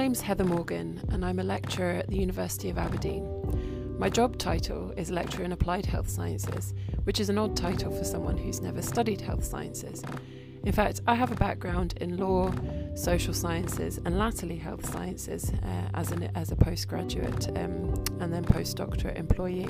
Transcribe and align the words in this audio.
My 0.00 0.04
name's 0.04 0.22
Heather 0.22 0.44
Morgan, 0.44 0.98
and 1.10 1.22
I'm 1.22 1.40
a 1.40 1.44
lecturer 1.44 1.90
at 1.90 2.08
the 2.08 2.16
University 2.16 2.70
of 2.70 2.78
Aberdeen. 2.78 3.98
My 3.98 4.08
job 4.08 4.38
title 4.38 4.94
is 4.96 5.10
Lecturer 5.10 5.44
in 5.44 5.52
Applied 5.52 5.84
Health 5.84 6.08
Sciences, 6.08 6.72
which 7.04 7.20
is 7.20 7.28
an 7.28 7.36
odd 7.36 7.54
title 7.54 7.92
for 7.92 8.02
someone 8.02 8.38
who's 8.38 8.62
never 8.62 8.80
studied 8.80 9.20
health 9.20 9.44
sciences. 9.44 10.02
In 10.64 10.72
fact, 10.72 11.02
I 11.06 11.14
have 11.14 11.30
a 11.32 11.34
background 11.34 11.98
in 12.00 12.16
law, 12.16 12.50
social 12.94 13.34
sciences, 13.34 14.00
and 14.06 14.18
latterly 14.18 14.56
health 14.56 14.90
sciences 14.90 15.52
uh, 15.52 15.90
as, 15.92 16.12
an, 16.12 16.30
as 16.34 16.50
a 16.50 16.56
postgraduate 16.56 17.48
um, 17.58 17.92
and 18.20 18.32
then 18.32 18.42
postdoctorate 18.42 19.18
employee. 19.18 19.68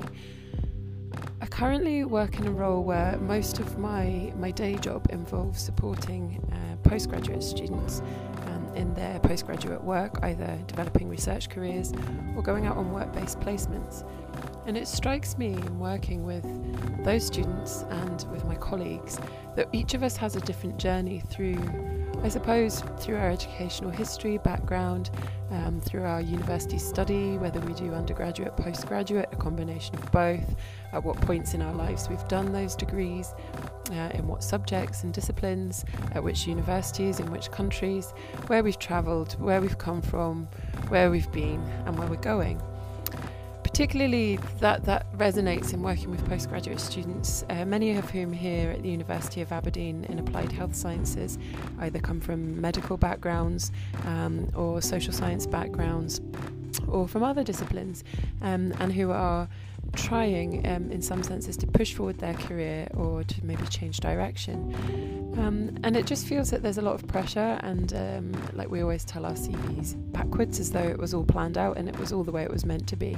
I 1.40 1.46
currently 1.46 2.04
work 2.04 2.38
in 2.38 2.46
a 2.46 2.52
role 2.52 2.84
where 2.84 3.18
most 3.18 3.58
of 3.58 3.78
my, 3.78 4.32
my 4.36 4.52
day 4.52 4.76
job 4.76 5.08
involves 5.10 5.60
supporting 5.60 6.40
uh, 6.52 6.88
postgraduate 6.88 7.42
students 7.42 8.00
in 8.74 8.94
their 8.94 9.18
postgraduate 9.20 9.82
work, 9.82 10.18
either 10.22 10.58
developing 10.66 11.08
research 11.08 11.48
careers 11.48 11.92
or 12.36 12.42
going 12.42 12.66
out 12.66 12.76
on 12.76 12.92
work 12.92 13.12
based 13.12 13.40
placements. 13.40 14.04
And 14.66 14.76
it 14.76 14.86
strikes 14.86 15.36
me 15.38 15.52
in 15.52 15.78
working 15.78 16.24
with 16.24 16.44
those 17.04 17.26
students 17.26 17.84
and 17.90 18.24
with 18.30 18.44
my 18.44 18.54
colleagues 18.56 19.18
that 19.56 19.68
each 19.72 19.94
of 19.94 20.02
us 20.02 20.16
has 20.16 20.36
a 20.36 20.40
different 20.40 20.78
journey 20.78 21.20
through, 21.20 21.58
I 22.22 22.28
suppose, 22.28 22.82
through 22.98 23.16
our 23.16 23.30
educational 23.30 23.90
history, 23.90 24.36
background, 24.36 25.10
um, 25.50 25.80
through 25.80 26.04
our 26.04 26.20
university 26.20 26.78
study, 26.78 27.38
whether 27.38 27.60
we 27.60 27.72
do 27.72 27.94
undergraduate, 27.94 28.56
postgraduate, 28.58 29.30
a 29.32 29.36
combination 29.36 29.94
of 29.94 30.12
both, 30.12 30.54
at 30.92 31.02
what 31.02 31.18
points 31.22 31.54
in 31.54 31.62
our 31.62 31.72
lives 31.72 32.10
we've 32.10 32.28
done 32.28 32.52
those 32.52 32.76
degrees, 32.76 33.32
uh, 33.92 34.10
in 34.14 34.26
what 34.26 34.44
subjects 34.44 35.02
and 35.02 35.14
disciplines, 35.14 35.86
at 36.12 36.22
which 36.22 36.46
universities, 36.46 37.20
in 37.20 37.30
which 37.30 37.50
countries, 37.50 38.12
where 38.48 38.62
we've 38.62 38.78
travelled, 38.78 39.32
where 39.40 39.62
we've 39.62 39.78
come 39.78 40.02
from, 40.02 40.46
where 40.88 41.10
we've 41.10 41.32
been, 41.32 41.60
and 41.86 41.98
where 41.98 42.06
we're 42.06 42.16
going. 42.16 42.60
Particularly, 43.72 44.36
that, 44.58 44.84
that 44.84 45.10
resonates 45.16 45.72
in 45.72 45.80
working 45.80 46.10
with 46.10 46.22
postgraduate 46.28 46.80
students, 46.80 47.44
uh, 47.48 47.64
many 47.64 47.96
of 47.96 48.10
whom 48.10 48.32
here 48.32 48.72
at 48.72 48.82
the 48.82 48.90
University 48.90 49.40
of 49.40 49.52
Aberdeen 49.52 50.04
in 50.04 50.18
applied 50.18 50.52
health 50.52 50.74
sciences 50.74 51.38
either 51.78 51.98
come 51.98 52.20
from 52.20 52.60
medical 52.60 52.96
backgrounds 52.96 53.70
um, 54.04 54.50
or 54.54 54.82
social 54.82 55.14
science 55.14 55.46
backgrounds 55.46 56.20
or 56.88 57.06
from 57.08 57.22
other 57.22 57.44
disciplines, 57.44 58.04
um, 58.42 58.74
and 58.80 58.92
who 58.92 59.12
are 59.12 59.48
trying, 59.94 60.66
um, 60.66 60.90
in 60.90 61.02
some 61.02 61.22
senses, 61.22 61.56
to 61.58 61.66
push 61.66 61.94
forward 61.94 62.18
their 62.18 62.34
career 62.34 62.88
or 62.94 63.24
to 63.24 63.46
maybe 63.46 63.64
change 63.66 64.00
direction. 64.00 64.74
Um, 65.38 65.78
and 65.84 65.96
it 65.96 66.06
just 66.06 66.26
feels 66.26 66.50
that 66.50 66.62
there's 66.62 66.78
a 66.78 66.82
lot 66.82 66.94
of 66.94 67.06
pressure, 67.06 67.58
and 67.62 67.92
um, 67.94 68.50
like 68.54 68.70
we 68.70 68.80
always 68.82 69.04
tell 69.04 69.24
our 69.24 69.32
CVs 69.32 69.94
backwards 70.12 70.60
as 70.60 70.72
though 70.72 70.80
it 70.80 70.98
was 70.98 71.14
all 71.14 71.24
planned 71.24 71.56
out 71.56 71.76
and 71.76 71.88
it 71.88 71.98
was 71.98 72.12
all 72.12 72.24
the 72.24 72.32
way 72.32 72.42
it 72.42 72.50
was 72.50 72.64
meant 72.64 72.86
to 72.88 72.96
be. 72.96 73.16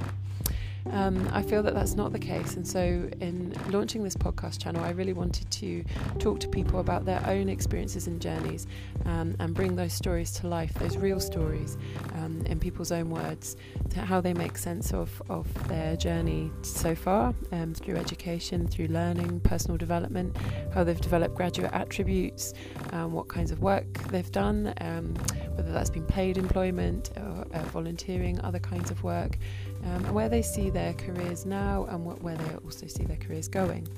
Um, 0.90 1.28
I 1.32 1.42
feel 1.42 1.62
that 1.62 1.74
that's 1.74 1.94
not 1.94 2.12
the 2.12 2.18
case, 2.18 2.56
and 2.56 2.66
so 2.66 3.08
in 3.20 3.54
launching 3.70 4.02
this 4.02 4.16
podcast 4.16 4.60
channel, 4.60 4.82
I 4.82 4.90
really 4.90 5.12
wanted 5.12 5.50
to 5.50 5.84
talk 6.18 6.40
to 6.40 6.48
people 6.48 6.80
about 6.80 7.04
their 7.04 7.22
own 7.26 7.48
experiences 7.48 8.08
and 8.08 8.20
journeys 8.20 8.66
um, 9.06 9.36
and 9.38 9.54
bring 9.54 9.76
those 9.76 9.92
stories 9.92 10.32
to 10.32 10.48
life, 10.48 10.74
those 10.74 10.96
real 10.96 11.20
stories 11.20 11.76
um, 12.14 12.42
in 12.46 12.58
people's 12.58 12.90
own 12.90 13.10
words, 13.10 13.56
how 13.94 14.20
they 14.20 14.34
make 14.34 14.58
sense 14.58 14.92
of, 14.92 15.22
of 15.28 15.46
their 15.68 15.96
journey 15.96 16.50
so 16.62 16.94
far 16.94 17.34
um, 17.52 17.74
through 17.74 17.96
education, 17.96 18.66
through 18.66 18.88
learning, 18.88 19.40
personal 19.40 19.76
development, 19.76 20.36
how 20.74 20.82
they've 20.82 21.00
developed 21.00 21.36
graduate 21.36 21.72
attributes, 21.72 22.54
um, 22.92 23.12
what 23.12 23.28
kinds 23.28 23.50
of 23.50 23.60
work 23.60 23.86
they've 24.08 24.32
done, 24.32 24.74
um, 24.80 25.14
whether 25.54 25.72
that's 25.72 25.90
been 25.90 26.06
paid 26.06 26.38
employment 26.38 27.10
or 27.16 27.46
uh, 27.52 27.62
volunteering, 27.66 28.40
other 28.40 28.58
kinds 28.58 28.90
of 28.90 29.02
work 29.04 29.38
and 29.82 30.12
where 30.12 30.28
they 30.28 30.42
see 30.42 30.70
their 30.72 30.94
careers 30.94 31.46
now 31.46 31.86
and 31.88 32.04
what, 32.04 32.22
where 32.22 32.36
they 32.36 32.54
also 32.64 32.86
see 32.86 33.04
their 33.04 33.16
careers 33.16 33.48
going. 33.48 33.88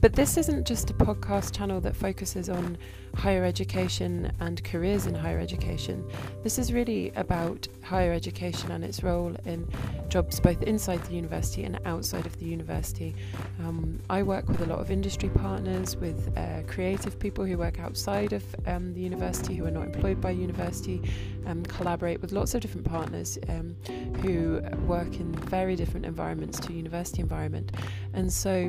But 0.00 0.14
this 0.14 0.38
isn't 0.38 0.66
just 0.66 0.88
a 0.88 0.94
podcast 0.94 1.54
channel 1.54 1.78
that 1.82 1.94
focuses 1.94 2.48
on 2.48 2.78
higher 3.14 3.44
education 3.44 4.32
and 4.40 4.62
careers 4.64 5.06
in 5.06 5.14
higher 5.14 5.38
education. 5.38 6.08
This 6.42 6.58
is 6.58 6.72
really 6.72 7.12
about 7.16 7.68
higher 7.82 8.12
education 8.12 8.70
and 8.70 8.82
its 8.82 9.02
role 9.02 9.36
in 9.44 9.68
jobs 10.10 10.40
both 10.40 10.62
inside 10.62 11.02
the 11.04 11.14
university 11.14 11.62
and 11.64 11.78
outside 11.86 12.26
of 12.26 12.38
the 12.38 12.44
university. 12.44 13.14
Um, 13.60 14.00
I 14.10 14.22
work 14.22 14.48
with 14.48 14.60
a 14.60 14.66
lot 14.66 14.80
of 14.80 14.90
industry 14.90 15.28
partners, 15.28 15.96
with 15.96 16.36
uh, 16.36 16.62
creative 16.66 17.18
people 17.18 17.44
who 17.44 17.56
work 17.56 17.78
outside 17.78 18.32
of 18.32 18.44
um, 18.66 18.92
the 18.92 19.00
university 19.00 19.54
who 19.54 19.66
are 19.66 19.70
not 19.70 19.86
employed 19.86 20.20
by 20.20 20.32
university, 20.32 21.00
um, 21.46 21.62
collaborate 21.64 22.20
with 22.20 22.32
lots 22.32 22.54
of 22.54 22.60
different 22.60 22.86
partners 22.86 23.38
um, 23.48 23.76
who 24.20 24.60
work 24.86 25.14
in 25.14 25.32
very 25.32 25.76
different 25.76 26.04
environments 26.04 26.58
to 26.60 26.72
university 26.72 27.22
environment. 27.22 27.72
And 28.12 28.32
so, 28.32 28.68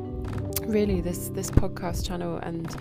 really, 0.63 1.01
this 1.01 1.29
this 1.29 1.49
podcast 1.49 2.07
channel 2.07 2.37
and 2.37 2.75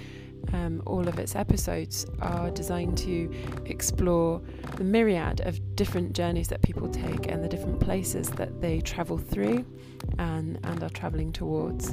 um, 0.52 0.82
all 0.86 1.06
of 1.08 1.18
its 1.18 1.36
episodes 1.36 2.06
are 2.20 2.50
designed 2.50 2.98
to 2.98 3.30
explore 3.66 4.40
the 4.76 4.84
myriad 4.84 5.40
of 5.42 5.76
different 5.76 6.12
journeys 6.12 6.48
that 6.48 6.62
people 6.62 6.88
take 6.88 7.26
and 7.28 7.42
the 7.42 7.48
different 7.48 7.80
places 7.80 8.30
that 8.30 8.60
they 8.60 8.80
travel 8.80 9.18
through 9.18 9.64
and, 10.18 10.58
and 10.64 10.82
are 10.82 10.90
traveling 10.90 11.32
towards. 11.32 11.92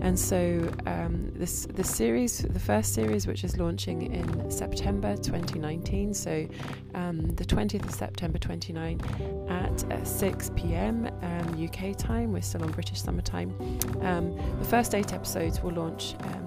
And 0.00 0.18
so, 0.18 0.70
um, 0.86 1.32
this 1.34 1.66
the 1.66 1.84
series, 1.84 2.38
the 2.38 2.60
first 2.60 2.92
series, 2.92 3.26
which 3.26 3.44
is 3.44 3.56
launching 3.56 4.12
in 4.12 4.50
September 4.50 5.16
2019, 5.16 6.12
so 6.12 6.46
um, 6.94 7.28
the 7.36 7.44
20th 7.44 7.84
of 7.84 7.92
September 7.92 8.38
29 8.38 9.00
at 9.48 9.92
uh, 9.92 10.04
6 10.04 10.50
p.m. 10.54 11.08
Um, 11.22 11.64
UK 11.64 11.96
time. 11.96 12.32
We're 12.32 12.42
still 12.42 12.62
on 12.62 12.72
British 12.72 13.02
summer 13.02 13.22
time. 13.22 13.54
Um, 14.02 14.36
the 14.58 14.66
first 14.66 14.94
eight 14.94 15.12
episodes 15.12 15.62
will 15.62 15.72
launch 15.72 16.14
um, 16.20 16.45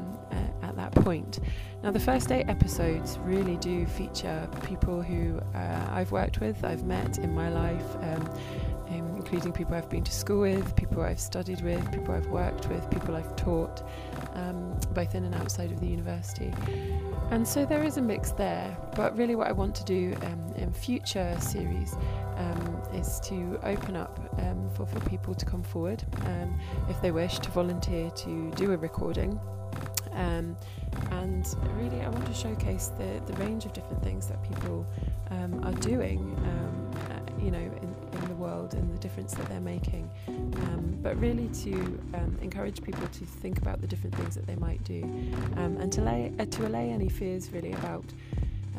that 0.80 0.92
point. 1.04 1.40
Now, 1.84 1.92
the 1.92 2.00
first 2.00 2.32
eight 2.32 2.50
episodes 2.50 3.20
really 3.20 3.58
do 3.58 3.86
feature 3.86 4.50
people 4.66 5.02
who 5.02 5.40
uh, 5.56 5.88
I've 5.92 6.12
worked 6.12 6.40
with, 6.40 6.64
I've 6.64 6.84
met 6.84 7.20
in 7.20 7.34
my 7.34 7.50
life, 7.50 7.96
um, 8.02 8.30
including 9.20 9.52
people 9.52 9.76
I've 9.76 9.90
been 9.90 10.04
to 10.04 10.12
school 10.12 10.42
with, 10.42 10.76
people 10.76 11.02
I've 11.04 11.20
studied 11.20 11.62
with, 11.62 11.92
people 11.92 12.16
I've 12.16 12.28
worked 12.28 12.68
with, 12.68 12.90
people 12.90 13.16
I've 13.16 13.36
taught, 13.36 13.84
um, 14.34 14.80
both 14.94 15.14
in 15.14 15.24
and 15.24 15.36
outside 15.36 15.72
of 15.72 15.80
the 15.80 15.88
university. 15.88 16.52
And 17.30 17.48
so 17.48 17.66
there 17.66 17.84
is 17.84 17.98
a 17.98 18.02
mix 18.02 18.32
there, 18.32 18.76
but 18.96 19.16
really, 19.16 19.36
what 19.36 19.48
I 19.48 19.52
want 19.52 19.76
to 19.76 19.84
do 19.84 20.16
um, 20.24 20.54
in 20.56 20.74
future 20.74 21.36
series 21.40 21.96
um, 22.38 22.82
is 22.94 23.20
to 23.26 23.60
open 23.64 23.96
up 23.96 24.20
um, 24.40 24.70
for, 24.74 24.88
for 24.88 25.00
people 25.02 25.36
to 25.36 25.46
come 25.46 25.62
forward 25.62 26.04
um, 26.26 26.60
if 26.90 27.00
they 27.02 27.12
wish 27.12 27.38
to 27.40 27.52
volunteer 27.52 28.10
to 28.12 28.52
do 28.56 28.72
a 28.72 28.78
recording 28.78 29.40
um, 30.14 30.56
and 31.12 31.46
really, 31.78 32.02
I 32.02 32.10
want 32.10 32.26
to 32.26 32.34
showcase 32.34 32.92
the, 32.98 33.22
the 33.26 33.34
range 33.44 33.66
of 33.66 33.74
different 33.74 34.04
things 34.04 34.28
that 34.28 34.42
people 34.44 34.86
um, 35.30 35.64
are 35.64 35.74
doing, 35.74 36.20
um, 36.20 36.92
uh, 37.12 37.44
you 37.44 37.52
know, 37.52 37.58
in, 37.58 37.96
in 38.14 38.28
the 38.28 38.36
world 38.36 38.74
and 38.74 38.94
the 38.94 39.00
difference 39.00 39.34
that 39.36 39.48
they're 39.48 39.60
making. 39.62 40.10
Um, 40.28 40.98
but 41.02 41.20
really 41.20 41.48
to 41.64 41.74
um, 42.14 42.38
encourage 42.42 42.82
people 42.82 43.08
to 43.08 43.26
think 43.26 43.58
about 43.60 43.82
the 43.82 43.88
different 43.88 44.16
things 44.16 44.36
that 44.36 44.46
they 44.48 44.56
might 44.56 44.84
do 44.84 45.02
and 45.56 45.92
to, 45.94 46.02
lay, 46.02 46.34
uh, 46.40 46.46
to 46.46 46.68
allay 46.68 46.90
any 46.90 47.10
fears 47.10 47.52
really 47.52 47.72
about 47.74 48.06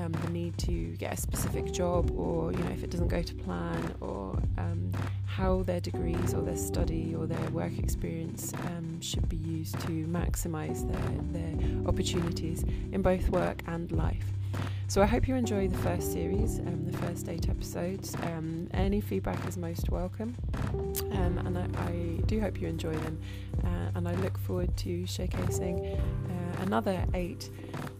um, 0.01 0.13
the 0.13 0.31
need 0.31 0.57
to 0.59 0.97
get 0.97 1.13
a 1.13 1.17
specific 1.17 1.73
job 1.73 2.11
or 2.19 2.53
you 2.53 2.59
know 2.59 2.71
if 2.71 2.83
it 2.83 2.91
doesn't 2.91 3.09
go 3.09 3.23
to 3.23 3.35
plan 3.35 3.95
or 4.01 4.37
um, 4.59 4.91
how 5.27 5.63
their 5.63 5.81
degrees 5.81 6.35
or 6.35 6.43
their 6.43 6.57
study 6.57 7.15
or 7.15 7.27
their 7.27 7.51
work 7.51 7.79
experience 7.79 8.53
um, 8.55 9.01
should 9.01 9.29
be 9.29 9.37
used 9.37 9.79
to 9.81 10.07
maximize 10.07 10.81
their, 10.91 11.41
their 11.41 11.89
opportunities 11.89 12.65
in 12.93 13.03
both 13.03 13.29
work 13.29 13.63
and 13.67 13.93
life. 13.93 14.25
So 14.91 15.01
I 15.01 15.07
hope 15.07 15.29
you 15.29 15.37
enjoy 15.37 15.69
the 15.69 15.79
first 15.79 16.13
series, 16.13 16.59
um, 16.59 16.85
the 16.85 16.99
first 16.99 17.29
eight 17.29 17.49
episodes. 17.49 18.17
Um, 18.23 18.69
any 18.75 19.01
feedback 19.01 19.47
is 19.47 19.57
most 19.57 19.89
welcome, 19.89 20.35
um, 21.13 21.39
and 21.47 21.57
I, 21.57 21.69
I, 21.83 21.93
do 22.27 22.41
hope 22.41 22.61
you 22.61 22.67
enjoy 22.67 22.95
them. 22.95 23.21
Uh, 23.63 23.69
and 23.95 24.09
I 24.09 24.15
look 24.17 24.37
forward 24.39 24.77
to 24.79 25.03
showcasing 25.05 25.97
uh, 25.97 26.63
another 26.63 27.05
eight 27.15 27.51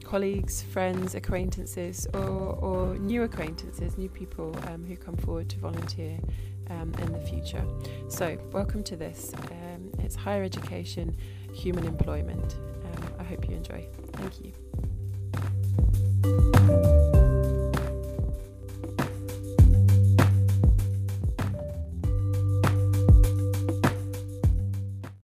colleagues, 0.03 0.63
friends, 0.63 1.15
acquaintances, 1.15 2.09
or, 2.13 2.59
or 2.61 2.99
new 2.99 3.23
acquaintances, 3.23 3.97
new 3.97 4.09
people 4.09 4.53
um, 4.67 4.85
who 4.85 4.97
come 4.97 5.17
forward 5.17 5.49
to 5.51 5.59
volunteer 5.59 6.19
um, 6.71 6.93
in 6.99 7.13
the 7.13 7.21
future. 7.21 7.65
So, 8.09 8.37
welcome 8.51 8.83
to 8.83 8.97
this. 8.97 9.33
Um, 9.35 9.93
it's 10.01 10.17
higher 10.17 10.43
education, 10.43 11.17
human 11.55 11.87
employment. 11.87 12.57
I 13.17 13.23
hope 13.23 13.49
you 13.49 13.55
enjoy. 13.55 13.87
Thank 14.15 14.45
you. 14.45 15.00
Bye. 16.23 16.50